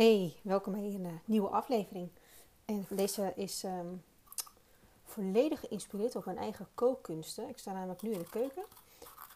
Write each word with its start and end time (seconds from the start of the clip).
Hey, 0.00 0.36
welkom 0.42 0.72
bij 0.72 0.82
een 0.82 1.04
uh, 1.04 1.12
nieuwe 1.24 1.48
aflevering. 1.48 2.08
En 2.64 2.86
deze 2.88 3.32
is 3.36 3.62
um, 3.62 4.02
volledig 5.04 5.60
geïnspireerd 5.60 6.16
op 6.16 6.24
mijn 6.24 6.38
eigen 6.38 6.68
kookkunsten. 6.74 7.48
Ik 7.48 7.58
sta 7.58 7.72
namelijk 7.72 8.02
nu 8.02 8.12
in 8.12 8.18
de 8.18 8.28
keuken 8.30 8.62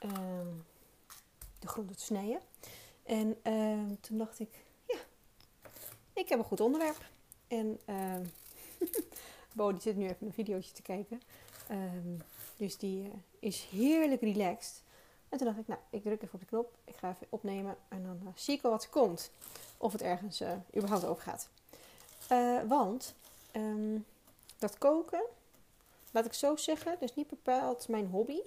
um, 0.03 0.65
de 1.59 1.67
groenten 1.67 1.97
te 1.97 2.03
snijden. 2.03 2.41
En 3.03 3.37
uh, 3.43 3.97
toen 4.01 4.19
dacht 4.19 4.41
ik, 4.41 4.65
ja, 4.87 4.99
ik 6.13 6.29
heb 6.29 6.39
een 6.39 6.45
goed 6.45 6.61
onderwerp. 6.61 7.09
En 7.49 7.81
Bo 9.57 9.73
die 9.73 9.81
zit 9.81 9.97
nu 9.97 10.05
even 10.05 10.27
een 10.27 10.33
videootje 10.33 10.73
te 10.73 10.83
kijken. 10.83 11.21
dus 12.57 12.77
die 12.77 13.03
uh, 13.03 13.15
is 13.39 13.67
heerlijk 13.71 14.21
relaxed. 14.21 14.83
En 15.29 15.39
toen 15.39 15.47
dacht 15.47 15.59
ik, 15.59 15.67
nou, 15.67 15.81
ik 15.91 16.03
druk 16.03 16.23
even 16.23 16.35
op 16.35 16.41
de 16.41 16.47
knop. 16.47 16.75
Ik 16.85 16.97
ga 16.97 17.11
even 17.11 17.27
opnemen 17.31 17.77
en 17.89 18.03
dan 18.03 18.21
uh, 18.23 18.29
zie 18.35 18.55
ik 18.55 18.63
wel 18.63 18.71
wat 18.71 18.83
er 18.85 18.91
komt. 18.91 19.31
Of 19.85 19.93
het 19.93 20.03
ergens 20.03 20.41
uh, 20.41 20.53
überhaupt 20.77 21.05
over 21.05 21.23
gaat. 21.23 21.49
Uh, 22.33 22.63
want 22.69 23.15
um, 23.53 24.05
dat 24.59 24.79
koken, 24.79 25.23
laat 26.11 26.25
ik 26.25 26.33
zo 26.33 26.57
zeggen, 26.57 26.97
is 27.01 27.15
niet 27.15 27.29
bepaald 27.29 27.89
mijn 27.89 28.07
hobby. 28.07 28.41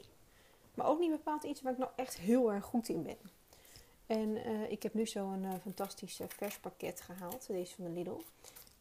Maar 0.74 0.88
ook 0.88 1.00
niet 1.00 1.12
bepaald 1.12 1.44
iets 1.44 1.62
waar 1.62 1.72
ik 1.72 1.78
nou 1.78 1.92
echt 1.96 2.18
heel 2.18 2.52
erg 2.52 2.66
goed 2.66 2.90
in 2.90 3.04
ben. 3.04 3.18
En 4.06 4.38
ik 4.72 4.84
heb 4.84 4.94
nu 4.94 5.06
zo'n 5.06 5.46
fantastisch 5.62 6.20
vers 6.28 6.60
pakket 6.60 7.02
gehaald. 7.02 7.48
Deze 7.48 7.76
van 7.76 7.84
de 7.84 7.92
Lidl. 7.92 8.22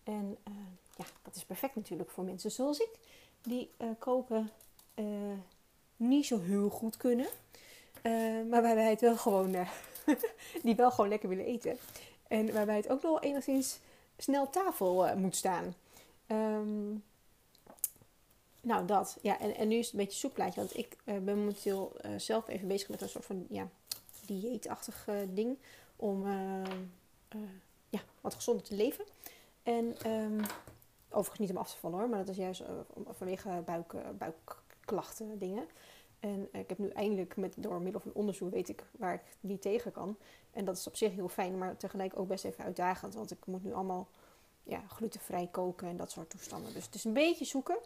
En 0.04 0.36
ja, 0.96 1.04
dat 1.22 1.34
is 1.34 1.44
perfect 1.44 1.74
natuurlijk 1.74 2.10
voor 2.10 2.24
mensen 2.24 2.50
zoals 2.50 2.78
ik. 2.78 2.90
Die 3.42 3.70
koken 3.98 4.50
niet 5.96 6.26
zo 6.26 6.40
heel 6.40 6.68
goed 6.68 6.96
kunnen. 6.96 7.26
Uh, 8.02 8.50
maar 8.50 8.62
waarbij 8.62 8.90
het 8.90 9.00
wel 9.00 9.16
gewoon, 9.16 9.54
uh, 9.54 9.70
die 10.62 10.74
wel 10.74 10.90
gewoon 10.90 11.08
lekker 11.08 11.28
willen 11.28 11.44
eten. 11.44 11.78
En 12.28 12.52
waarbij 12.52 12.76
het 12.76 12.88
ook 12.88 13.02
nog 13.02 13.22
enigszins 13.22 13.78
snel 14.18 14.50
tafel 14.50 15.06
uh, 15.06 15.14
moet 15.14 15.36
staan. 15.36 15.74
Um, 16.28 17.04
nou, 18.60 18.86
dat. 18.86 19.18
Ja, 19.22 19.40
en, 19.40 19.56
en 19.56 19.68
nu 19.68 19.76
is 19.76 19.84
het 19.84 19.94
een 19.94 20.00
beetje 20.00 20.18
soepplaatje. 20.18 20.60
Want 20.60 20.76
ik 20.76 20.96
ben 21.04 21.24
momenteel 21.24 21.96
zelf 22.16 22.48
even 22.48 22.68
bezig 22.68 22.88
met 22.88 23.00
een 23.02 23.08
soort 23.08 23.24
van 23.24 23.46
ja, 23.48 23.68
dieetachtig 24.26 25.08
ding. 25.28 25.58
Om 25.96 26.26
ja, 27.88 28.00
wat 28.20 28.34
gezonder 28.34 28.64
te 28.64 28.74
leven. 28.74 29.04
En 29.62 30.10
um, 30.10 30.40
overigens 31.08 31.38
niet 31.38 31.50
om 31.50 31.56
af 31.56 31.70
te 31.70 31.78
vallen 31.78 31.98
hoor. 31.98 32.08
Maar 32.08 32.18
dat 32.18 32.28
is 32.28 32.36
juist 32.36 32.62
vanwege 33.10 33.62
buik, 33.64 33.94
buikklachten 34.18 35.38
dingen. 35.38 35.68
En 36.26 36.48
ik 36.60 36.68
heb 36.68 36.78
nu 36.78 36.88
eindelijk 36.88 37.36
met, 37.36 37.54
door 37.56 37.80
middel 37.80 38.00
van 38.00 38.12
onderzoek 38.14 38.50
weet 38.50 38.68
ik 38.68 38.84
waar 38.98 39.14
ik 39.14 39.22
niet 39.40 39.62
tegen 39.62 39.92
kan. 39.92 40.16
En 40.50 40.64
dat 40.64 40.76
is 40.76 40.86
op 40.86 40.96
zich 40.96 41.14
heel 41.14 41.28
fijn, 41.28 41.58
maar 41.58 41.76
tegelijk 41.76 42.18
ook 42.18 42.28
best 42.28 42.44
even 42.44 42.64
uitdagend. 42.64 43.14
Want 43.14 43.30
ik 43.30 43.46
moet 43.46 43.64
nu 43.64 43.72
allemaal 43.72 44.08
ja, 44.62 44.82
glutenvrij 44.88 45.48
koken 45.50 45.88
en 45.88 45.96
dat 45.96 46.10
soort 46.10 46.30
toestanden. 46.30 46.72
Dus 46.72 46.84
het 46.84 46.94
is 46.94 47.04
een 47.04 47.12
beetje 47.12 47.44
zoeken. 47.44 47.78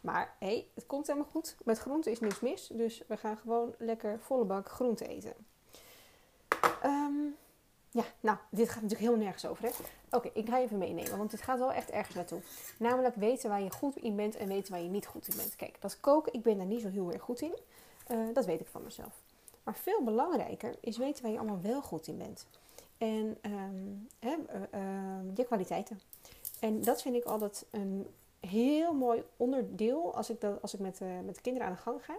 Maar 0.00 0.34
hé, 0.38 0.46
hey, 0.46 0.66
het 0.74 0.86
komt 0.86 1.06
helemaal 1.06 1.28
goed. 1.30 1.56
Met 1.64 1.78
groente 1.78 2.10
is 2.10 2.20
niks 2.20 2.40
mis. 2.40 2.66
Dus 2.66 3.02
we 3.06 3.16
gaan 3.16 3.36
gewoon 3.36 3.74
lekker 3.78 4.18
volle 4.20 4.44
bak 4.44 4.68
groente 4.68 5.06
eten. 5.06 5.34
Um, 6.84 7.36
ja, 7.96 8.04
nou, 8.20 8.38
dit 8.50 8.68
gaat 8.68 8.82
natuurlijk 8.82 9.10
heel 9.10 9.18
nergens 9.18 9.46
over. 9.46 9.70
Oké, 10.10 10.30
ik 10.32 10.48
ga 10.48 10.58
even 10.58 10.78
meenemen, 10.78 11.18
want 11.18 11.30
dit 11.30 11.42
gaat 11.42 11.58
wel 11.58 11.72
echt 11.72 11.90
ergens 11.90 12.14
naartoe. 12.14 12.40
Namelijk 12.78 13.14
weten 13.14 13.48
waar 13.48 13.62
je 13.62 13.70
goed 13.70 13.96
in 13.96 14.16
bent 14.16 14.36
en 14.36 14.48
weten 14.48 14.72
waar 14.72 14.82
je 14.82 14.88
niet 14.88 15.06
goed 15.06 15.28
in 15.28 15.36
bent. 15.36 15.56
Kijk, 15.56 15.80
dat 15.80 16.00
koken, 16.00 16.32
ik 16.32 16.42
ben 16.42 16.56
daar 16.56 16.66
niet 16.66 16.80
zo 16.80 16.88
heel 16.88 17.12
erg 17.12 17.22
goed 17.22 17.40
in. 17.40 17.56
Uh, 18.10 18.34
dat 18.34 18.44
weet 18.44 18.60
ik 18.60 18.66
van 18.66 18.82
mezelf. 18.82 19.14
Maar 19.62 19.74
veel 19.74 20.02
belangrijker 20.02 20.74
is 20.80 20.96
weten 20.96 21.22
waar 21.22 21.32
je 21.32 21.38
allemaal 21.38 21.60
wel 21.60 21.82
goed 21.82 22.06
in 22.06 22.18
bent. 22.18 22.46
En 22.98 23.38
hè, 24.18 24.36
uh, 24.54 24.60
uh, 24.74 25.36
je 25.36 25.44
kwaliteiten. 25.44 26.00
En 26.60 26.82
dat 26.82 27.02
vind 27.02 27.14
ik 27.14 27.24
altijd 27.24 27.64
een 27.70 28.06
heel 28.40 28.94
mooi 28.94 29.24
onderdeel 29.36 30.14
als 30.14 30.30
ik, 30.30 30.40
dat, 30.40 30.62
als 30.62 30.74
ik 30.74 30.80
met, 30.80 31.00
met 31.24 31.34
de 31.34 31.40
kinderen 31.40 31.68
aan 31.68 31.74
de 31.74 31.80
gang 31.80 32.04
ga 32.04 32.16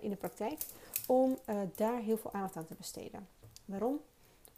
in 0.00 0.10
de 0.10 0.16
praktijk. 0.16 0.60
Om 1.06 1.38
daar 1.74 1.98
heel 1.98 2.16
veel 2.16 2.32
aandacht 2.32 2.56
aan 2.56 2.66
te 2.66 2.74
besteden. 2.74 3.28
Waarom? 3.64 4.00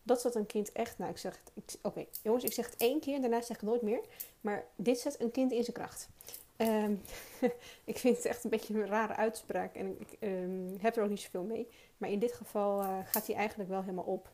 Dat 0.06 0.20
zet 0.20 0.34
een 0.34 0.46
kind 0.46 0.72
echt, 0.72 0.98
nou 0.98 1.10
ik 1.10 1.18
zeg 1.18 1.40
het, 1.54 1.78
oké 1.82 2.06
jongens, 2.22 2.44
ik 2.44 2.52
zeg 2.52 2.66
het 2.66 2.76
één 2.76 3.00
keer, 3.00 3.20
daarna 3.20 3.40
zeg 3.40 3.56
ik 3.56 3.60
het 3.60 3.70
nooit 3.70 3.82
meer. 3.82 4.00
Maar 4.40 4.64
dit 4.76 4.98
zet 4.98 5.20
een 5.20 5.30
kind 5.30 5.52
in 5.52 5.62
zijn 5.62 5.76
kracht. 5.76 6.08
Um, 6.56 7.02
ik 7.84 7.98
vind 7.98 8.16
het 8.16 8.24
echt 8.24 8.44
een 8.44 8.50
beetje 8.50 8.74
een 8.74 8.86
rare 8.86 9.16
uitspraak 9.16 9.74
en 9.74 10.00
ik 10.00 10.16
um, 10.20 10.76
heb 10.80 10.96
er 10.96 11.02
ook 11.02 11.08
niet 11.08 11.20
zoveel 11.20 11.42
mee. 11.42 11.68
Maar 11.96 12.10
in 12.10 12.18
dit 12.18 12.32
geval 12.32 12.82
uh, 12.82 12.98
gaat 13.04 13.26
hij 13.26 13.36
eigenlijk 13.36 13.70
wel 13.70 13.80
helemaal 13.80 14.04
op. 14.04 14.28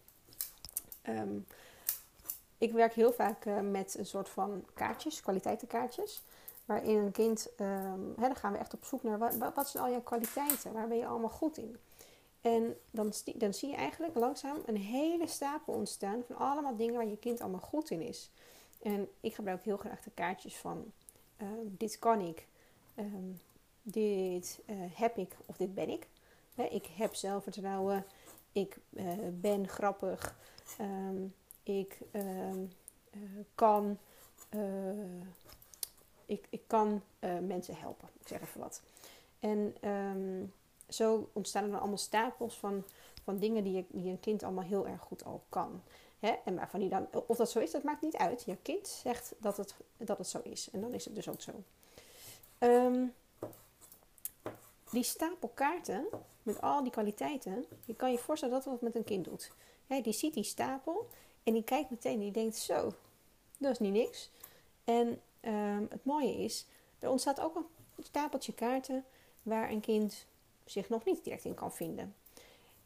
Um, 1.09 1.47
ik 2.59 2.73
werk 2.73 2.93
heel 2.93 3.13
vaak 3.13 3.45
uh, 3.45 3.61
met 3.61 3.99
een 3.99 4.07
soort 4.07 4.29
van 4.29 4.65
kaartjes, 4.75 5.21
kwaliteitenkaartjes. 5.21 6.23
Waarin 6.65 6.97
een 6.97 7.13
kind, 7.13 7.49
hè, 7.57 7.97
dan 8.17 8.37
gaan 8.37 8.53
we 8.53 8.59
echt 8.59 8.75
op 8.75 8.85
zoek 8.85 9.03
naar 9.03 9.19
wat, 9.19 9.37
wat 9.55 9.69
zijn 9.69 9.85
al 9.85 9.91
jouw 9.91 10.03
kwaliteiten? 10.03 10.73
Waar 10.73 10.89
ben 10.89 10.97
je 10.97 11.07
allemaal 11.07 11.31
goed 11.31 11.57
in? 11.59 11.77
En 12.43 12.77
dan, 12.91 13.13
dan 13.35 13.55
zie 13.55 13.69
je 13.69 13.77
eigenlijk 13.77 14.15
langzaam 14.15 14.57
een 14.67 14.77
hele 14.77 15.27
stapel 15.27 15.75
ontstaan 15.75 16.23
van 16.27 16.37
allemaal 16.37 16.77
dingen 16.77 16.95
waar 16.95 17.07
je 17.07 17.19
kind 17.19 17.41
allemaal 17.41 17.61
goed 17.61 17.91
in 17.91 18.01
is. 18.01 18.31
En 18.83 19.09
ik 19.21 19.35
gebruik 19.35 19.65
heel 19.65 19.77
graag 19.77 20.03
de 20.03 20.11
kaartjes 20.11 20.57
van 20.57 20.93
uh, 21.43 21.49
dit 21.63 21.99
kan 21.99 22.21
ik, 22.21 22.47
um, 22.97 23.41
dit 23.83 24.61
uh, 24.67 24.77
heb 24.79 25.17
ik 25.17 25.37
of 25.47 25.57
dit 25.57 25.75
ben 25.75 25.89
ik. 25.89 26.07
Ik 26.71 26.87
heb 26.87 27.15
zelfvertrouwen, 27.15 28.05
ik 28.53 28.79
uh, 28.91 29.13
ben 29.33 29.69
grappig, 29.69 30.37
um, 30.81 31.35
ik 31.63 31.99
um, 32.13 32.73
kan, 33.55 33.99
ik, 36.27 36.47
ik 36.51 36.63
kan 36.67 37.03
mensen 37.47 37.77
helpen. 37.77 38.09
Ik 38.21 38.29
zeg 38.29 38.41
even 38.43 38.61
wat. 38.61 38.83
En 39.39 39.75
zo 40.93 41.29
ontstaan 41.33 41.65
er 41.65 41.71
dan 41.71 41.79
allemaal 41.79 41.99
stapels 41.99 42.59
van, 42.59 42.85
van 43.25 43.39
dingen 43.39 43.65
die, 43.65 43.73
je, 43.73 43.85
die 43.89 44.11
een 44.11 44.21
kind 44.21 44.43
allemaal 44.43 44.65
heel 44.65 44.87
erg 44.87 45.01
goed 45.01 45.25
al 45.25 45.43
kan. 45.49 45.83
Hè? 46.19 46.35
En 46.45 46.55
waarvan 46.55 46.81
die 46.81 46.89
dan, 46.89 47.09
of 47.27 47.37
dat 47.37 47.51
zo 47.51 47.59
is, 47.59 47.71
dat 47.71 47.83
maakt 47.83 48.03
niet 48.03 48.17
uit. 48.17 48.43
Je 48.43 48.57
kind 48.63 48.89
zegt 48.89 49.35
dat 49.39 49.57
het, 49.57 49.75
dat 49.97 50.19
het 50.19 50.29
zo 50.29 50.41
is. 50.43 50.71
En 50.73 50.81
dan 50.81 50.93
is 50.93 51.05
het 51.05 51.15
dus 51.15 51.29
ook 51.29 51.41
zo. 51.41 51.53
Um, 52.59 53.15
die 54.91 55.03
stapel 55.03 55.51
kaarten 55.55 56.07
met 56.43 56.61
al 56.61 56.83
die 56.83 56.93
kwaliteiten, 56.93 57.65
je 57.85 57.95
kan 57.95 58.13
je 58.13 58.19
voorstellen 58.19 58.55
dat 58.55 58.65
wat 58.65 58.81
met 58.81 58.95
een 58.95 59.05
kind 59.05 59.25
doet. 59.25 59.53
Hè, 59.87 60.01
die 60.01 60.13
ziet 60.13 60.35
die 60.35 60.45
stapel 60.45 61.09
en 61.43 61.53
die 61.53 61.65
kijkt 61.65 61.91
meteen 61.91 62.13
en 62.13 62.21
die 62.21 62.31
denkt 62.31 62.57
zo, 62.57 62.93
dat 63.59 63.71
is 63.71 63.79
niet 63.79 63.93
niks. 63.93 64.31
En 64.85 65.21
um, 65.41 65.87
het 65.91 66.05
mooie 66.05 66.37
is, 66.37 66.67
er 66.99 67.11
ontstaat 67.11 67.41
ook 67.41 67.57
een 67.57 67.67
stapeltje 68.05 68.53
kaarten 68.53 69.05
waar 69.43 69.71
een 69.71 69.81
kind 69.81 70.27
zich 70.65 70.89
nog 70.89 71.05
niet 71.05 71.25
direct 71.25 71.45
in 71.45 71.55
kan 71.55 71.73
vinden. 71.73 72.15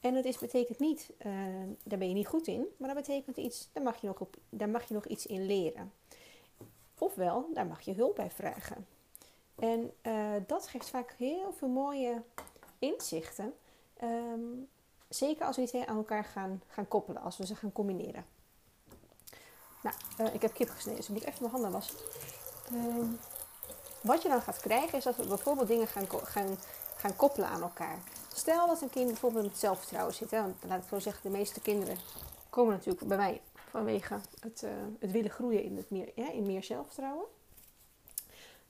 En 0.00 0.14
dat 0.14 0.24
is, 0.24 0.38
betekent 0.38 0.78
niet, 0.78 1.10
uh, 1.18 1.32
daar 1.82 1.98
ben 1.98 2.08
je 2.08 2.14
niet 2.14 2.26
goed 2.26 2.46
in, 2.46 2.66
maar 2.76 2.94
dat 2.94 3.06
betekent 3.06 3.36
iets, 3.36 3.68
daar 3.72 3.82
mag 3.82 4.00
je 4.00 4.06
nog, 4.06 4.22
daar 4.48 4.68
mag 4.68 4.88
je 4.88 4.94
nog 4.94 5.06
iets 5.06 5.26
in 5.26 5.46
leren. 5.46 5.92
Ofwel, 6.98 7.48
daar 7.54 7.66
mag 7.66 7.80
je 7.80 7.94
hulp 7.94 8.14
bij 8.16 8.30
vragen. 8.30 8.86
En 9.54 9.92
uh, 10.02 10.32
dat 10.46 10.68
geeft 10.68 10.88
vaak 10.88 11.14
heel 11.18 11.52
veel 11.52 11.68
mooie 11.68 12.22
inzichten. 12.78 13.54
Um, 14.02 14.68
zeker 15.08 15.46
als 15.46 15.56
we 15.56 15.68
die 15.72 15.86
aan 15.86 15.96
elkaar 15.96 16.24
gaan, 16.24 16.62
gaan 16.66 16.88
koppelen, 16.88 17.22
als 17.22 17.36
we 17.36 17.46
ze 17.46 17.56
gaan 17.56 17.72
combineren. 17.72 18.26
Nou, 19.82 19.96
uh, 20.20 20.34
ik 20.34 20.42
heb 20.42 20.52
kip 20.52 20.68
gesneden, 20.68 20.96
dus 20.96 21.08
ik 21.08 21.14
moet 21.14 21.24
even 21.24 21.40
mijn 21.40 21.52
handen 21.52 21.70
wassen. 21.70 21.98
Um, 22.72 23.18
wat 24.02 24.22
je 24.22 24.28
dan 24.28 24.42
gaat 24.42 24.60
krijgen 24.60 24.98
is 24.98 25.04
dat 25.04 25.16
we 25.16 25.26
bijvoorbeeld 25.26 25.68
dingen 25.68 25.86
gaan, 25.86 26.06
gaan 26.08 26.58
gaan 27.06 27.16
koppelen 27.16 27.48
aan 27.48 27.62
elkaar. 27.62 27.98
Stel 28.32 28.66
dat 28.66 28.82
een 28.82 28.90
kind 28.90 29.06
bijvoorbeeld 29.06 29.44
met 29.44 29.58
zelfvertrouwen 29.58 30.14
zit. 30.14 30.30
Hè, 30.30 30.40
want 30.40 30.56
laat 30.66 30.82
ik 30.82 30.88
zo 30.88 30.98
zeggen, 30.98 31.22
de 31.22 31.36
meeste 31.36 31.60
kinderen 31.60 31.96
komen 32.50 32.72
natuurlijk 32.72 33.06
bij 33.06 33.16
mij 33.16 33.40
vanwege 33.70 34.20
het, 34.40 34.62
uh, 34.62 34.70
het 34.98 35.10
willen 35.10 35.30
groeien 35.30 35.62
in, 35.62 35.76
het 35.76 35.90
meer, 35.90 36.12
in 36.14 36.46
meer 36.46 36.64
zelfvertrouwen. 36.64 37.24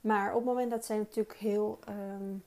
Maar 0.01 0.29
op 0.29 0.35
het 0.35 0.45
moment 0.45 0.71
dat 0.71 0.85
zij 0.85 0.97
natuurlijk 0.97 1.37
heel 1.37 1.79
um, 1.89 2.43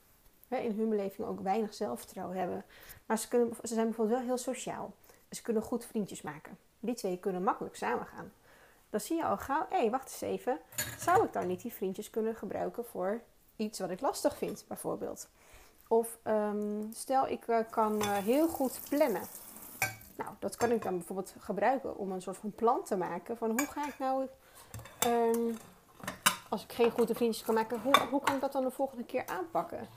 in 0.48 0.76
hun 0.76 0.88
beleving 0.88 1.28
ook 1.28 1.40
weinig 1.40 1.74
zelfvertrouwen 1.74 2.36
hebben. 2.36 2.64
Maar 3.06 3.18
ze, 3.18 3.28
kunnen, 3.28 3.56
ze 3.62 3.74
zijn 3.74 3.86
bijvoorbeeld 3.86 4.18
wel 4.18 4.26
heel 4.26 4.38
sociaal. 4.38 4.92
Ze 5.30 5.42
kunnen 5.42 5.62
goed 5.62 5.84
vriendjes 5.84 6.22
maken. 6.22 6.58
Die 6.80 6.94
twee 6.94 7.18
kunnen 7.18 7.42
makkelijk 7.42 7.76
samengaan. 7.76 8.32
Dan 8.90 9.00
zie 9.00 9.16
je 9.16 9.24
al 9.24 9.36
gauw, 9.36 9.66
hé, 9.68 9.78
hey, 9.78 9.90
wacht 9.90 10.10
eens 10.10 10.20
even. 10.20 10.58
Zou 10.98 11.24
ik 11.24 11.32
dan 11.32 11.46
niet 11.46 11.62
die 11.62 11.72
vriendjes 11.72 12.10
kunnen 12.10 12.34
gebruiken 12.34 12.84
voor 12.84 13.20
iets 13.56 13.78
wat 13.78 13.90
ik 13.90 14.00
lastig 14.00 14.36
vind, 14.36 14.64
bijvoorbeeld? 14.68 15.28
Of 15.92 16.18
um, 16.24 16.90
stel, 16.92 17.28
ik 17.28 17.46
uh, 17.46 17.58
kan 17.70 17.96
uh, 17.96 18.16
heel 18.16 18.48
goed 18.48 18.80
plannen. 18.88 19.22
Nou, 20.16 20.30
dat 20.38 20.56
kan 20.56 20.70
ik 20.70 20.82
dan 20.82 20.96
bijvoorbeeld 20.96 21.34
gebruiken 21.38 21.96
om 21.96 22.12
een 22.12 22.22
soort 22.22 22.36
van 22.36 22.52
plan 22.52 22.84
te 22.84 22.96
maken. 22.96 23.36
Van 23.36 23.50
hoe 23.50 23.66
ga 23.66 23.86
ik 23.86 23.98
nou, 23.98 24.26
um, 25.06 25.56
als 26.48 26.64
ik 26.64 26.72
geen 26.72 26.90
goede 26.90 27.14
vriendjes 27.14 27.44
kan 27.44 27.54
maken, 27.54 27.80
hoe, 27.80 27.98
hoe 28.10 28.20
kan 28.20 28.34
ik 28.34 28.40
dat 28.40 28.52
dan 28.52 28.64
de 28.64 28.70
volgende 28.70 29.04
keer 29.04 29.26
aanpakken? 29.26 29.88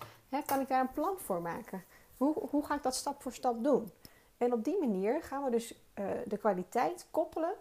Kan 0.46 0.60
ik 0.60 0.68
daar 0.68 0.80
een 0.80 0.92
plan 0.92 1.16
voor 1.18 1.42
maken? 1.42 1.84
Hoe, 2.18 2.34
hoe 2.50 2.66
ga 2.66 2.76
ik 2.76 2.84
dat 2.84 2.96
stap 2.96 3.22
voor 3.22 3.34
stap 3.34 3.64
doen? 3.64 3.92
En 4.38 4.54
op 4.54 4.64
die 4.64 4.80
manier 4.80 5.24
gaan 5.24 5.44
we 5.44 5.50
dus 5.50 5.72
uh, 6.00 6.06
de 6.26 6.38
kwaliteit 6.38 7.08
koppelen 7.12 7.54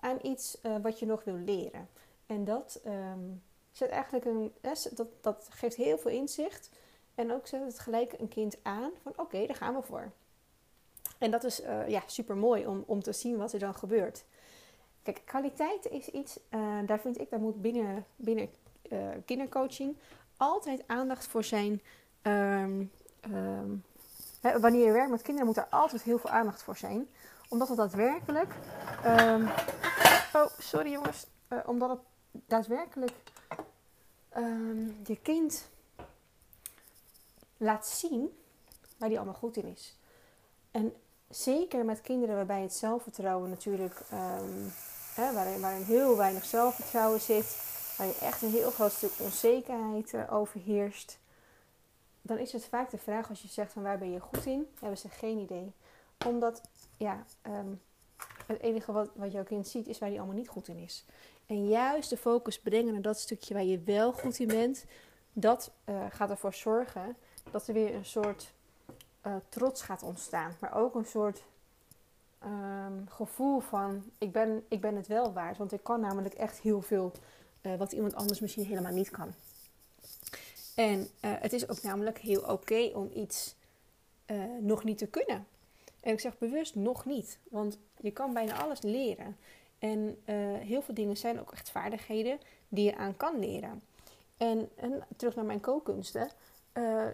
aan 0.00 0.18
iets 0.22 0.58
wat 0.82 0.98
je 0.98 1.06
nog 1.06 1.24
wil 1.24 1.34
leren. 1.34 1.88
En 2.26 2.44
dat 2.44 2.80
um, 2.86 3.42
zet 3.70 3.90
eigenlijk 3.90 4.24
een, 4.24 4.52
dat, 4.94 5.08
dat 5.20 5.48
geeft 5.50 5.76
heel 5.76 5.98
veel 5.98 6.10
inzicht. 6.10 6.70
En 7.16 7.32
ook 7.32 7.46
zet 7.46 7.64
het 7.64 7.78
gelijk 7.78 8.14
een 8.18 8.28
kind 8.28 8.56
aan 8.62 8.90
van 9.02 9.12
oké, 9.16 9.46
daar 9.46 9.56
gaan 9.56 9.74
we 9.74 9.82
voor. 9.82 10.10
En 11.18 11.30
dat 11.30 11.44
is 11.44 11.62
uh, 11.62 11.88
ja, 11.88 12.02
super 12.06 12.36
mooi 12.36 12.66
om, 12.66 12.84
om 12.86 13.02
te 13.02 13.12
zien 13.12 13.36
wat 13.36 13.52
er 13.52 13.58
dan 13.58 13.74
gebeurt. 13.74 14.24
Kijk, 15.02 15.22
kwaliteit 15.24 15.86
is 15.90 16.08
iets, 16.08 16.38
uh, 16.50 16.78
daar 16.86 17.00
vind 17.00 17.20
ik, 17.20 17.30
daar 17.30 17.40
moet 17.40 17.62
binnen, 17.62 18.06
binnen 18.16 18.48
uh, 18.90 19.08
kindercoaching 19.24 19.96
altijd 20.36 20.82
aandacht 20.86 21.26
voor 21.26 21.44
zijn. 21.44 21.82
Um, 22.22 22.90
um, 23.30 23.84
hè, 24.40 24.60
wanneer 24.60 24.86
je 24.86 24.92
werkt 24.92 25.10
met 25.10 25.22
kinderen, 25.22 25.46
moet 25.46 25.56
er 25.56 25.66
altijd 25.70 26.02
heel 26.02 26.18
veel 26.18 26.30
aandacht 26.30 26.62
voor 26.62 26.76
zijn. 26.76 27.08
Omdat 27.48 27.68
het 27.68 27.76
daadwerkelijk. 27.76 28.54
Um, 29.06 29.48
oh, 30.32 30.46
sorry 30.58 30.90
jongens. 30.90 31.26
Omdat 31.66 31.90
het 31.90 31.98
daadwerkelijk 32.46 33.12
je 35.04 35.18
kind 35.22 35.68
laat 37.56 37.86
zien 37.86 38.38
waar 38.98 39.08
die 39.08 39.18
allemaal 39.18 39.34
goed 39.34 39.56
in 39.56 39.66
is. 39.66 39.98
En 40.70 40.94
zeker 41.28 41.84
met 41.84 42.00
kinderen 42.00 42.36
waarbij 42.36 42.62
het 42.62 42.74
zelfvertrouwen 42.74 43.50
natuurlijk, 43.50 44.00
um, 44.12 44.72
hè, 45.14 45.32
waarin, 45.32 45.60
waarin 45.60 45.82
heel 45.82 46.16
weinig 46.16 46.44
zelfvertrouwen 46.44 47.20
zit, 47.20 47.56
waar 47.96 48.06
je 48.06 48.18
echt 48.20 48.42
een 48.42 48.50
heel 48.50 48.70
groot 48.70 48.92
stuk 48.92 49.12
onzekerheid 49.18 50.12
uh, 50.12 50.32
overheerst, 50.32 51.18
dan 52.22 52.38
is 52.38 52.52
het 52.52 52.64
vaak 52.64 52.90
de 52.90 52.98
vraag 52.98 53.28
als 53.28 53.42
je 53.42 53.48
zegt 53.48 53.72
van 53.72 53.82
waar 53.82 53.98
ben 53.98 54.12
je 54.12 54.20
goed 54.20 54.46
in, 54.46 54.68
hebben 54.80 54.98
ze 54.98 55.08
geen 55.08 55.38
idee. 55.38 55.72
Omdat 56.26 56.60
ja, 56.96 57.24
um, 57.42 57.80
het 58.46 58.60
enige 58.60 58.92
wat, 58.92 59.10
wat 59.14 59.32
jouw 59.32 59.44
kind 59.44 59.68
ziet 59.68 59.88
is 59.88 59.98
waar 59.98 60.08
hij 60.08 60.18
allemaal 60.18 60.36
niet 60.36 60.48
goed 60.48 60.68
in 60.68 60.76
is. 60.76 61.04
En 61.46 61.68
juist 61.68 62.10
de 62.10 62.16
focus 62.16 62.60
brengen 62.60 62.92
naar 62.92 63.02
dat 63.02 63.18
stukje 63.18 63.54
waar 63.54 63.64
je 63.64 63.80
wel 63.80 64.12
goed 64.12 64.38
in 64.38 64.46
bent, 64.46 64.84
dat 65.32 65.72
uh, 65.84 66.06
gaat 66.10 66.30
ervoor 66.30 66.54
zorgen 66.54 67.16
dat 67.50 67.68
er 67.68 67.74
weer 67.74 67.94
een 67.94 68.04
soort 68.04 68.52
uh, 69.26 69.36
trots 69.48 69.82
gaat 69.82 70.02
ontstaan. 70.02 70.56
Maar 70.60 70.74
ook 70.74 70.94
een 70.94 71.04
soort 71.04 71.42
um, 72.44 73.06
gevoel 73.08 73.60
van 73.60 74.04
ik 74.18 74.32
ben, 74.32 74.64
ik 74.68 74.80
ben 74.80 74.96
het 74.96 75.06
wel 75.06 75.32
waard. 75.32 75.58
Want 75.58 75.72
ik 75.72 75.82
kan 75.82 76.00
namelijk 76.00 76.34
echt 76.34 76.58
heel 76.58 76.82
veel 76.82 77.12
uh, 77.62 77.74
wat 77.76 77.92
iemand 77.92 78.14
anders 78.14 78.40
misschien 78.40 78.64
helemaal 78.64 78.92
niet 78.92 79.10
kan. 79.10 79.32
En 80.74 80.98
uh, 80.98 81.06
het 81.20 81.52
is 81.52 81.68
ook 81.68 81.82
namelijk 81.82 82.18
heel 82.18 82.42
oké 82.42 82.90
om 82.94 83.10
iets 83.14 83.54
nog 84.60 84.84
niet 84.84 84.98
te 84.98 85.06
kunnen. 85.06 85.46
En 86.00 86.12
ik 86.12 86.20
zeg 86.20 86.38
bewust 86.38 86.74
nog 86.74 87.04
niet. 87.04 87.38
Want 87.50 87.78
je 88.00 88.10
kan 88.10 88.32
bijna 88.32 88.62
alles 88.62 88.80
leren. 88.80 89.36
En 89.78 90.18
heel 90.58 90.82
veel 90.82 90.94
dingen 90.94 91.16
zijn 91.16 91.40
ook 91.40 91.52
echt 91.52 91.70
vaardigheden 91.70 92.38
die 92.68 92.84
je 92.84 92.96
aan 92.96 93.16
kan 93.16 93.38
leren. 93.38 93.82
En, 94.36 94.70
en 94.76 95.06
terug 95.16 95.34
naar 95.34 95.44
mijn 95.44 95.60
kookkunsten. 95.60 96.30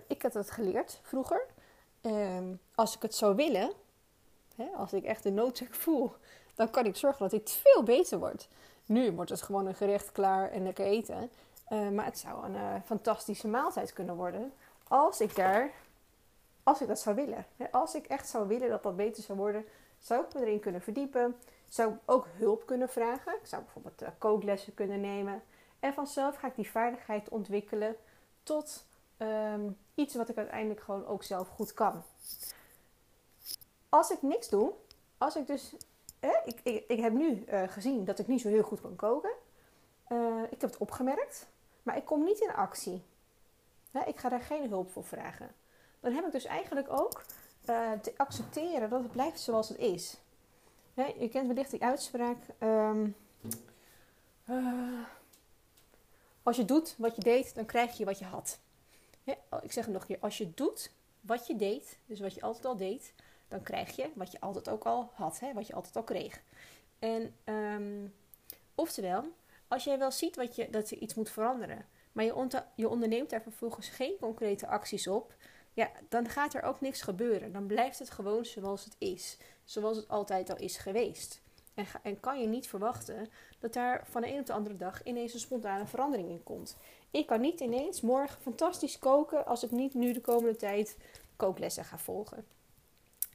Ik 0.07 0.23
heb 0.23 0.33
dat 0.33 0.51
geleerd 0.51 1.01
vroeger. 1.03 1.47
Um, 2.03 2.61
als 2.75 2.95
ik 2.97 3.03
het 3.03 3.15
zou 3.15 3.35
willen, 3.35 3.73
hè, 4.57 4.67
als 4.77 4.93
ik 4.93 5.05
echt 5.05 5.23
de 5.23 5.31
noodzaak 5.31 5.75
voel, 5.75 6.13
dan 6.55 6.71
kan 6.71 6.87
ik 6.87 6.97
zorgen 6.97 7.29
dat 7.29 7.41
het 7.41 7.51
veel 7.51 7.83
beter 7.83 8.19
wordt. 8.19 8.49
Nu 8.87 9.13
wordt 9.13 9.31
het 9.31 9.43
gewoon 9.43 9.67
een 9.67 9.75
gerecht 9.75 10.13
klaar 10.13 10.51
en 10.51 10.63
lekker 10.63 10.85
eten. 10.85 11.31
Uh, 11.73 11.89
maar 11.89 12.05
het 12.05 12.19
zou 12.19 12.45
een 12.45 12.55
uh, 12.55 12.75
fantastische 12.85 13.49
maaltijd 13.49 13.93
kunnen 13.93 14.17
worden 14.17 14.53
als 14.89 15.21
ik 15.21 15.37
daar, 15.37 15.71
als 16.63 16.81
ik 16.81 16.89
dat 16.89 17.01
zou 17.01 17.17
willen. 17.17 17.47
Hè, 17.57 17.73
als 17.73 17.95
ik 17.95 18.07
echt 18.07 18.29
zou 18.29 18.49
willen 18.49 18.69
dat 18.69 18.83
dat 18.83 18.97
beter 18.97 19.23
zou 19.23 19.39
worden, 19.39 19.65
zou 19.99 20.25
ik 20.25 20.35
me 20.35 20.41
erin 20.41 20.61
kunnen 20.61 20.83
verdiepen. 20.83 21.37
Zou 21.69 21.93
ook 22.05 22.27
hulp 22.37 22.67
kunnen 22.67 22.89
vragen. 22.89 23.35
Ik 23.35 23.47
zou 23.47 23.63
bijvoorbeeld 23.63 24.03
kooklessen 24.19 24.75
kunnen 24.75 25.01
nemen. 25.01 25.43
En 25.81 25.95
vanzelf 25.95 26.37
ga 26.37 26.47
ik 26.47 26.55
die 26.55 26.71
vaardigheid 26.71 27.29
ontwikkelen 27.29 27.97
tot 28.43 28.85
um, 29.23 29.77
iets 29.95 30.15
wat 30.15 30.29
ik 30.29 30.37
uiteindelijk 30.37 30.81
gewoon 30.81 31.07
ook 31.07 31.23
zelf 31.23 31.49
goed 31.49 31.75
kan. 31.75 32.03
Als 33.89 34.11
ik 34.11 34.23
niks 34.23 34.49
doe, 34.49 34.73
als 35.19 35.37
ik 35.37 35.47
dus. 35.47 35.75
ik, 36.45 36.61
ik, 36.63 36.85
ik, 36.89 37.01
heb 37.01 37.13
nu 37.13 37.45
uh, 37.49 37.63
gezien 37.69 38.05
dat 38.05 38.19
ik 38.19 38.27
niet 38.27 38.41
zo 38.41 38.49
heel 38.49 38.63
goed 38.63 38.81
kan 38.81 38.97
koken. 38.97 39.33
Uh, 40.09 40.43
ik 40.51 40.61
heb 40.61 40.71
het 40.71 40.79
opgemerkt, 40.79 41.47
maar 41.83 41.97
ik 41.97 42.05
kom 42.05 42.25
niet 42.25 42.41
in 42.41 42.55
actie. 42.55 43.03
ik 44.07 44.19
ga 44.19 44.29
daar 44.29 44.41
geen 44.41 44.69
hulp 44.69 44.91
voor 44.91 45.05
vragen. 45.05 45.55
Dan 46.01 46.13
heb 46.13 46.27
ik 46.27 46.33
dus 46.33 46.45
eigenlijk 46.45 46.91
ook 46.91 47.23
uh, 47.69 47.93
te 47.93 48.13
accepteren 48.17 48.91
dat 48.91 49.03
het 49.03 49.13
blijft 49.13 49.41
zoals 49.41 49.69
het 49.69 49.79
is. 49.79 50.17
je 50.95 51.29
kent 51.29 51.47
wellicht 51.47 51.71
die 51.71 51.83
uitspraak. 51.83 52.39
Um, 52.61 53.17
als 56.43 56.57
je 56.57 56.65
doet 56.65 56.95
wat 56.99 57.17
je 57.17 57.23
deed, 57.23 57.55
dan 57.55 57.67
krijg 57.67 57.97
je 57.97 58.05
wat 58.05 58.19
je 58.19 58.25
had. 58.25 58.59
Ik 59.63 59.73
zeg 59.73 59.85
het 59.85 59.93
nog 59.93 60.03
een 60.03 60.09
keer, 60.09 60.21
als 60.21 60.39
je 60.39 60.55
doet 60.55 60.93
wat 61.21 61.47
je 61.47 61.57
deed, 61.57 61.99
dus 62.07 62.21
wat 62.21 62.35
je 62.35 62.41
altijd 62.41 62.65
al 62.65 62.77
deed, 62.77 63.15
dan 63.49 63.63
krijg 63.63 63.97
je 63.97 64.11
wat 64.15 64.33
je 64.33 64.41
altijd 64.41 64.69
ook 64.69 64.85
al 64.85 65.11
had, 65.15 65.41
hè, 65.41 65.53
wat 65.53 65.67
je 65.67 65.75
altijd 65.75 65.97
al 65.97 66.03
kreeg. 66.03 66.43
En 66.99 67.35
um, 67.45 68.15
oftewel, 68.75 69.25
als 69.69 69.85
jij 69.85 69.99
wel 69.99 70.11
ziet 70.11 70.37
wat 70.37 70.57
je, 70.57 70.71
dat 70.71 70.91
je 70.91 70.99
iets 70.99 71.15
moet 71.15 71.31
veranderen, 71.31 71.87
maar 72.13 72.25
je, 72.25 72.63
je 72.75 72.89
onderneemt 72.89 73.31
daar 73.31 73.43
vervolgens 73.43 73.89
geen 73.89 74.17
concrete 74.21 74.67
acties 74.67 75.07
op, 75.07 75.35
ja, 75.73 75.91
dan 76.09 76.29
gaat 76.29 76.55
er 76.55 76.63
ook 76.63 76.81
niks 76.81 77.03
gebeuren. 77.03 77.53
Dan 77.53 77.67
blijft 77.67 77.99
het 77.99 78.11
gewoon 78.11 78.45
zoals 78.45 78.85
het 78.85 78.97
is, 78.99 79.39
zoals 79.65 79.97
het 79.97 80.09
altijd 80.09 80.51
al 80.51 80.57
is 80.57 80.77
geweest. 80.77 81.42
En, 82.03 82.21
kan 82.21 82.41
je 82.41 82.47
niet 82.47 82.69
verwachten 82.69 83.29
dat 83.59 83.73
daar 83.73 84.05
van 84.11 84.23
de 84.23 84.33
een 84.33 84.39
op 84.39 84.47
de 84.47 84.53
andere 84.53 84.77
dag 84.77 85.05
ineens 85.05 85.35
een 85.35 85.41
spontane 85.41 85.87
verandering 85.87 86.29
in 86.29 86.43
komt. 86.43 86.77
Ik 87.11 87.27
kan 87.27 87.41
niet 87.41 87.61
ineens 87.61 88.01
morgen 88.01 88.43
fantastisch 88.43 88.99
koken 88.99 89.47
als 89.47 89.63
ik 89.63 89.71
niet 89.71 89.95
nu 89.95 90.13
de 90.13 90.21
komende 90.21 90.57
tijd 90.57 90.97
kooklessen 91.37 91.85
ga 91.85 91.99
volgen. 91.99 92.45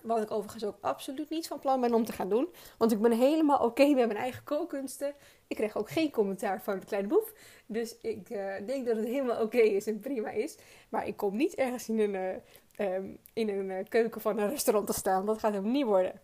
Wat 0.04 0.22
ik 0.22 0.32
overigens 0.32 0.64
ook 0.64 0.78
absoluut 0.82 1.30
niet 1.30 1.48
van 1.48 1.60
plan 1.60 1.82
ben 1.82 1.94
om 1.94 2.06
te 2.06 2.12
gaan 2.12 2.30
doen. 2.30 2.48
Want 2.78 2.92
ik 2.92 3.02
ben 3.02 3.12
helemaal 3.12 3.66
oké 3.66 3.86
met 3.86 4.08
mijn 4.08 4.20
eigen 4.20 4.44
kookkunsten. 4.44 5.14
Ik 5.48 5.56
kreeg 5.56 5.78
ook 5.78 5.90
geen 5.90 6.12
commentaar 6.12 6.64
van 6.64 6.80
de 6.80 6.86
kleine 6.86 7.08
boef. 7.08 7.34
Dus 7.66 7.98
ik 8.02 8.30
uh, 8.30 8.54
denk 8.66 8.86
dat 8.86 8.96
het 8.96 9.06
helemaal 9.06 9.42
oké 9.42 9.58
is 9.58 9.88
en 9.88 10.00
prima 10.00 10.30
is. 10.30 10.58
Maar 10.90 11.08
ik 11.08 11.18
kom 11.18 11.36
niet 11.36 11.56
ergens 11.56 11.90
in 11.90 12.00
een, 12.00 12.42
uh, 12.80 12.96
um, 12.96 13.18
in 13.34 13.50
uh, 13.50 13.86
keuken 13.90 14.22
van 14.22 14.40
een 14.40 14.50
restaurant 14.50 14.88
te 14.88 14.94
staan. 14.94 15.26
Dat 15.26 15.40
gaat 15.40 15.54
hem 15.54 15.72
niet 15.72 15.86
worden. 15.86 16.22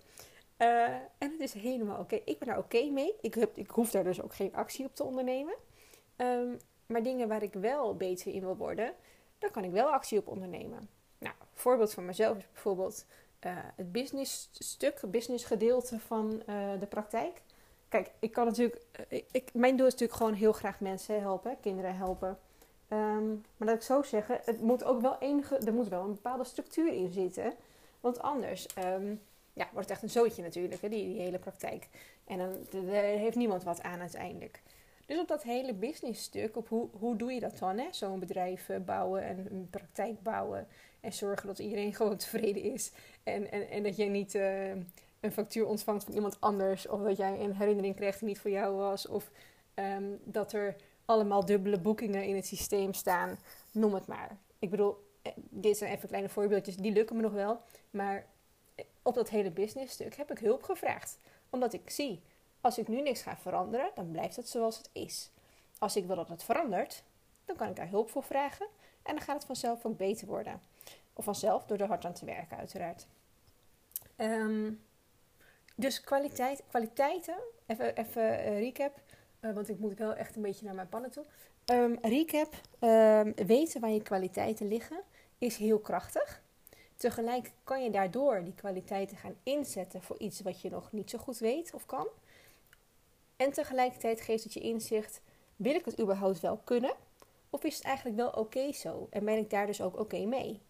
En 0.58 1.32
het 1.32 1.40
is 1.40 1.54
helemaal 1.54 2.00
oké. 2.00 2.16
Ik 2.26 2.40
ben 2.40 2.48
daar 2.48 2.58
oké 2.58 2.90
mee. 2.90 3.16
Ik, 3.22 3.34
heb, 3.34 3.58
ik 3.58 3.70
hoef 3.70 3.92
daar 3.92 4.04
dus 4.04 4.22
ook 4.22 4.34
geen 4.34 4.56
actie 4.56 4.86
op 4.86 4.96
te 4.96 5.04
ondernemen. 5.04 5.56
Um, 6.18 6.58
maar 6.86 7.04
dingen 7.04 7.28
waar 7.28 7.44
ik 7.44 7.54
wel 7.54 7.96
beter 7.96 8.34
in 8.34 8.42
wil 8.42 8.58
worden, 8.58 8.94
daar 9.40 9.52
kan 9.52 9.64
ik 9.64 9.72
wel 9.72 9.92
actie 9.92 10.18
op 10.18 10.28
ondernemen. 10.28 10.90
Nou, 11.18 11.36
voorbeeld 11.54 11.94
van 11.94 12.06
mezelf 12.06 12.38
is 12.38 12.48
bijvoorbeeld 12.52 13.06
uh, 13.46 13.52
het 13.76 13.92
business 13.92 14.50
stuk, 14.54 15.02
het 15.02 15.12
business 15.12 15.46
gedeelte 15.46 16.00
van 16.00 16.44
uh, 16.50 16.80
de 16.80 16.86
praktijk. 16.86 17.42
Kijk, 17.90 18.12
ik 18.20 18.32
kan 18.32 18.46
natuurlijk, 18.46 18.82
ik, 19.32 19.54
mijn 19.54 19.76
doel 19.76 19.86
is 19.86 19.92
natuurlijk 19.92 20.20
gewoon 20.20 20.34
heel 20.34 20.54
graag 20.54 20.80
mensen 20.80 21.22
helpen, 21.22 21.58
kinderen 21.62 21.96
helpen. 21.96 22.40
Um, 22.90 23.46
maar 23.58 23.68
dat 23.68 23.76
ik 23.76 23.82
zo 23.82 24.02
zeggen, 24.02 24.40
het 24.46 24.62
moet 24.62 24.84
ook 24.84 25.02
wel 25.02 25.18
enige, 25.20 25.58
er 25.58 25.74
moet 25.74 25.88
wel 25.88 26.04
een 26.04 26.14
bepaalde 26.14 26.44
structuur 26.44 26.94
in 26.94 27.12
zitten. 27.12 27.54
Want 28.00 28.20
anders 28.20 28.68
um, 28.78 29.22
ja, 29.54 29.70
wordt 29.72 29.90
het 29.90 29.98
echt 29.98 30.04
een 30.04 30.22
zootje 30.22 30.42
natuurlijk, 30.42 30.82
hè, 30.82 30.90
die, 30.90 31.06
die 31.06 31.22
hele 31.22 31.40
praktijk. 31.40 31.88
En 32.26 32.38
dan 32.38 32.88
heeft 32.94 33.36
niemand 33.36 33.64
wat 33.64 33.82
aan 33.82 34.00
uiteindelijk. 34.00 34.62
Dus 35.06 35.20
op 35.20 35.28
dat 35.28 35.44
hele 35.44 35.74
businessstuk, 35.74 36.58
op 36.58 36.70
hoe, 36.70 36.90
hoe 37.00 37.16
doe 37.16 37.32
je 37.32 37.40
dat 37.40 37.60
dan? 37.60 37.82
Zo'n 37.92 38.20
bedrijf 38.20 38.70
eh, 38.70 38.80
bouwen 38.80 39.24
en 39.24 39.48
een 39.52 39.68
praktijk 39.70 40.22
bouwen. 40.22 40.68
En 41.00 41.14
zorgen 41.14 41.48
dat 41.48 41.60
iedereen 41.60 41.94
gewoon 41.96 42.18
tevreden 42.18 42.64
is. 42.64 42.92
En, 43.24 43.52
en, 43.52 43.70
en 43.70 43.84
dat 43.84 43.96
jij 43.96 44.08
niet 44.08 44.36
uh, 44.36 44.70
een 45.20 45.32
factuur 45.32 45.66
ontvangt 45.66 46.04
van 46.04 46.14
iemand 46.14 46.38
anders. 46.40 46.88
Of 46.88 47.02
dat 47.02 47.18
jij 47.18 47.40
een 47.40 47.56
herinnering 47.56 47.96
krijgt 47.96 48.20
die 48.20 48.28
niet 48.28 48.40
voor 48.40 48.52
jou 48.52 48.76
was. 48.76 49.08
Of 49.08 49.32
um, 49.76 50.20
dat 50.24 50.54
er 50.54 50.76
allemaal 51.06 51.46
dubbele 51.46 51.80
boekingen 51.80 52.24
in 52.24 52.36
het 52.36 52.46
systeem 52.46 52.94
staan. 52.94 53.40
Noem 53.72 53.94
het 53.94 54.08
maar. 54.08 54.38
Ik 54.60 54.70
bedoel, 54.70 55.08
eh, 55.22 55.32
dit 55.36 55.78
zijn 55.78 55.92
even 55.92 56.08
kleine 56.08 56.30
voorbeeldjes. 56.30 56.76
Die 56.76 56.94
lukken 56.94 57.16
me 57.16 57.22
nog 57.22 57.34
wel. 57.34 57.62
Maar 57.90 58.26
op 59.04 59.14
dat 59.14 59.30
hele 59.30 59.52
businessstuk 59.52 60.16
heb 60.16 60.32
ik 60.32 60.40
hulp 60.40 60.64
gevraagd. 60.64 61.18
Omdat 61.50 61.74
ik 61.74 61.90
zie 61.90 62.22
als 62.62 62.78
ik 62.78 62.88
nu 62.88 63.02
niks 63.02 63.22
ga 63.22 63.38
veranderen, 63.38 63.92
dan 63.96 64.12
blijft 64.12 64.36
het 64.36 64.50
zoals 64.50 64.78
het 64.78 64.90
is. 64.92 65.30
Als 65.80 65.96
ik 65.96 66.06
wil 66.06 66.16
dat 66.16 66.30
het 66.30 66.44
verandert, 66.44 67.04
dan 67.46 67.56
kan 67.56 67.70
ik 67.70 67.76
daar 67.76 67.90
hulp 67.90 68.10
voor 68.10 68.24
vragen 68.24 68.68
en 69.04 69.16
dan 69.16 69.24
gaat 69.24 69.36
het 69.36 69.46
vanzelf 69.46 69.86
ook 69.86 69.98
beter 69.98 70.28
worden. 70.28 70.62
Of 71.14 71.24
vanzelf 71.24 71.66
door 71.66 71.78
er 71.78 71.88
hard 71.88 72.06
aan 72.06 72.14
te 72.14 72.26
werken, 72.26 72.58
uiteraard. 72.58 73.08
Um, 74.18 74.84
dus 75.76 76.02
kwaliteit, 76.02 76.64
kwaliteiten, 76.68 77.38
even, 77.66 77.96
even 77.96 78.22
uh, 78.22 78.60
recap, 78.60 79.02
uh, 79.42 79.54
want 79.54 79.70
ik 79.70 79.80
moet 79.80 79.98
wel 79.98 80.14
echt 80.14 80.36
een 80.36 80.42
beetje 80.42 80.66
naar 80.66 80.76
mijn 80.76 80.90
pannen 80.90 81.12
toe. 81.12 81.26
Um, 81.66 81.98
recap, 82.02 82.54
um, 82.80 83.34
weten 83.48 83.82
waar 83.82 83.90
je 83.90 84.02
kwaliteiten 84.02 84.68
liggen 84.68 85.02
is 85.38 85.58
heel 85.58 85.80
krachtig. 85.80 86.43
Tegelijk 87.04 87.52
kan 87.64 87.84
je 87.84 87.90
daardoor 87.90 88.44
die 88.44 88.54
kwaliteiten 88.54 89.18
gaan 89.18 89.36
inzetten 89.44 90.02
voor 90.02 90.18
iets 90.20 90.42
wat 90.42 90.62
je 90.62 90.70
nog 90.70 90.92
niet 90.92 91.10
zo 91.10 91.18
goed 91.18 91.38
weet 91.38 91.74
of 91.74 91.86
kan. 91.86 92.08
En 93.36 93.52
tegelijkertijd 93.52 94.22
geeft 94.22 94.44
het 94.44 94.54
je 94.54 94.60
inzicht: 94.60 95.22
wil 95.56 95.76
ik 95.76 95.86
het 95.86 96.00
überhaupt 96.00 96.40
wel 96.40 96.58
kunnen? 96.64 96.94
Of 97.50 97.64
is 97.64 97.76
het 97.76 97.84
eigenlijk 97.84 98.16
wel 98.16 98.30
oké 98.30 98.72
zo? 98.72 99.08
En 99.10 99.26
ben 99.26 99.38
ik 99.38 99.50
daar 99.50 99.66
dus 99.66 99.82
ook 99.82 100.00
oké 100.00 100.26
mee? 100.26 100.62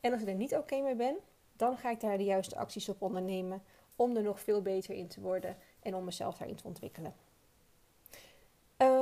En 0.00 0.12
als 0.12 0.22
ik 0.22 0.28
er 0.28 0.34
niet 0.34 0.54
oké 0.54 0.80
mee 0.80 0.94
ben, 0.94 1.16
dan 1.52 1.76
ga 1.76 1.90
ik 1.90 2.00
daar 2.00 2.18
de 2.18 2.24
juiste 2.24 2.56
acties 2.56 2.88
op 2.88 3.02
ondernemen 3.02 3.62
om 3.96 4.16
er 4.16 4.22
nog 4.22 4.40
veel 4.40 4.62
beter 4.62 4.94
in 4.94 5.08
te 5.08 5.20
worden 5.20 5.56
en 5.82 5.94
om 5.94 6.04
mezelf 6.04 6.36
daarin 6.36 6.56
te 6.56 6.66
ontwikkelen. 6.66 7.14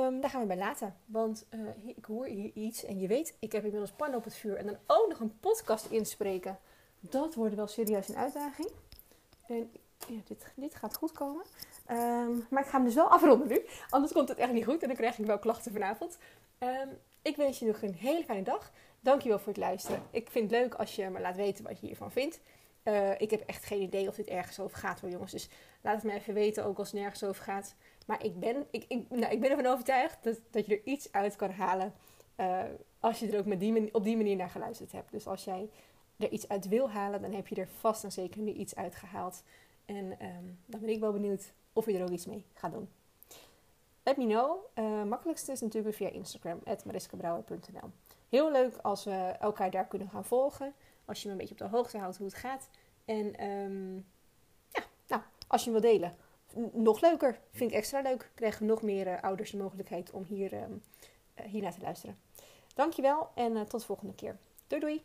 Um, 0.09 0.21
daar 0.21 0.29
gaan 0.29 0.41
we 0.41 0.47
bij 0.47 0.57
laten. 0.57 0.95
Want 1.05 1.45
uh, 1.49 1.69
ik 1.85 2.05
hoor 2.05 2.25
hier 2.25 2.51
iets 2.53 2.85
en 2.85 2.99
je 2.99 3.07
weet, 3.07 3.35
ik 3.39 3.51
heb 3.51 3.63
inmiddels 3.63 3.91
pan 3.91 4.15
op 4.15 4.23
het 4.23 4.35
vuur 4.35 4.55
en 4.55 4.65
dan 4.65 4.77
ook 4.87 5.09
nog 5.09 5.19
een 5.19 5.39
podcast 5.39 5.85
inspreken. 5.85 6.59
Dat 6.99 7.35
wordt 7.35 7.55
wel 7.55 7.67
serieus 7.67 8.09
een 8.09 8.15
uitdaging. 8.15 8.69
En 9.47 9.71
ja, 10.07 10.19
dit, 10.27 10.45
dit 10.55 10.75
gaat 10.75 10.95
goed 10.95 11.11
komen. 11.11 11.45
Um, 11.91 12.45
maar 12.49 12.63
ik 12.63 12.69
ga 12.69 12.75
hem 12.77 12.85
dus 12.85 12.95
wel 12.95 13.09
afronden 13.09 13.47
nu. 13.47 13.61
Anders 13.89 14.13
komt 14.13 14.29
het 14.29 14.37
echt 14.37 14.51
niet 14.51 14.65
goed 14.65 14.81
en 14.81 14.87
dan 14.87 14.97
krijg 14.97 15.17
ik 15.17 15.25
wel 15.25 15.39
klachten 15.39 15.71
vanavond. 15.71 16.17
Um, 16.59 16.97
ik 17.21 17.35
wens 17.35 17.59
je 17.59 17.65
nog 17.65 17.81
een 17.81 17.93
hele 17.93 18.23
fijne 18.23 18.43
dag. 18.43 18.71
Dankjewel 18.99 19.39
voor 19.39 19.47
het 19.47 19.57
luisteren. 19.57 20.03
Ik 20.11 20.29
vind 20.29 20.51
het 20.51 20.59
leuk 20.59 20.73
als 20.73 20.95
je 20.95 21.09
me 21.09 21.19
laat 21.19 21.35
weten 21.35 21.63
wat 21.63 21.79
je 21.79 21.85
hiervan 21.85 22.11
vindt. 22.11 22.39
Uh, 22.83 23.21
ik 23.21 23.31
heb 23.31 23.41
echt 23.45 23.63
geen 23.65 23.81
idee 23.81 24.07
of 24.07 24.15
dit 24.15 24.27
ergens 24.27 24.59
over 24.59 24.77
gaat 24.77 24.99
hoor 24.99 25.09
jongens. 25.09 25.31
Dus 25.31 25.49
laat 25.81 25.95
het 25.95 26.03
me 26.03 26.13
even 26.13 26.33
weten, 26.33 26.65
ook 26.65 26.77
als 26.77 26.91
het 26.91 26.99
nergens 26.99 27.23
over 27.23 27.43
gaat. 27.43 27.75
Maar 28.09 28.25
ik 28.25 28.39
ben, 28.39 28.67
ik, 28.71 28.85
ik, 28.87 29.09
nou, 29.09 29.33
ik 29.33 29.39
ben 29.39 29.49
ervan 29.49 29.65
overtuigd 29.65 30.23
dat, 30.23 30.39
dat 30.49 30.65
je 30.65 30.75
er 30.75 30.85
iets 30.85 31.11
uit 31.11 31.35
kan 31.35 31.51
halen. 31.51 31.93
Uh, 32.37 32.63
als 32.99 33.19
je 33.19 33.31
er 33.31 33.39
ook 33.39 33.45
met 33.45 33.59
die, 33.59 33.93
op 33.93 34.03
die 34.03 34.17
manier 34.17 34.35
naar 34.35 34.49
geluisterd 34.49 34.91
hebt. 34.91 35.11
Dus 35.11 35.27
als 35.27 35.43
jij 35.43 35.69
er 36.17 36.29
iets 36.29 36.47
uit 36.47 36.67
wil 36.67 36.89
halen, 36.89 37.21
dan 37.21 37.33
heb 37.33 37.47
je 37.47 37.55
er 37.55 37.67
vast 37.67 38.03
en 38.03 38.11
zeker 38.11 38.41
nu 38.41 38.51
iets 38.51 38.75
uit 38.75 38.95
gehaald. 38.95 39.43
En 39.85 40.05
um, 40.05 40.59
dan 40.65 40.79
ben 40.79 40.89
ik 40.89 40.99
wel 40.99 41.11
benieuwd 41.11 41.53
of 41.73 41.85
je 41.85 41.97
er 41.97 42.03
ook 42.03 42.09
iets 42.09 42.25
mee 42.25 42.45
gaat 42.53 42.71
doen. 42.71 42.89
Let 44.03 44.17
me 44.17 44.25
know. 44.25 44.57
Uh, 44.75 45.03
makkelijkste 45.03 45.51
is 45.51 45.61
natuurlijk 45.61 45.95
via 45.95 46.09
Instagram, 46.09 46.59
mariskebrouwer.nl. 46.85 47.89
Heel 48.29 48.51
leuk 48.51 48.77
als 48.81 49.03
we 49.03 49.35
elkaar 49.39 49.71
daar 49.71 49.87
kunnen 49.87 50.09
gaan 50.09 50.25
volgen. 50.25 50.73
Als 51.05 51.21
je 51.21 51.25
me 51.27 51.31
een 51.33 51.39
beetje 51.39 51.53
op 51.53 51.71
de 51.71 51.77
hoogte 51.77 51.97
houdt 51.97 52.17
hoe 52.17 52.27
het 52.27 52.35
gaat. 52.35 52.69
En 53.05 53.43
um, 53.45 54.05
ja, 54.71 54.83
nou, 55.07 55.21
als 55.47 55.63
je 55.63 55.71
hem 55.71 55.81
wil 55.81 55.91
delen, 55.91 56.15
nog 56.71 57.01
leuker. 57.01 57.39
Vind 57.51 57.71
ik 57.71 57.77
extra 57.77 58.01
leuk. 58.01 58.31
Krijgen 58.33 58.65
nog 58.65 58.81
meer 58.81 59.07
uh, 59.07 59.21
ouders 59.21 59.51
de 59.51 59.57
mogelijkheid 59.57 60.11
om 60.11 60.23
hier, 60.23 60.53
um, 60.53 60.83
uh, 61.39 61.45
hier 61.45 61.61
naar 61.61 61.73
te 61.73 61.81
luisteren. 61.81 62.17
Dankjewel 62.75 63.29
en 63.35 63.51
uh, 63.51 63.61
tot 63.61 63.79
de 63.79 63.85
volgende 63.85 64.15
keer. 64.15 64.37
Doei 64.67 64.81
doei! 64.81 65.03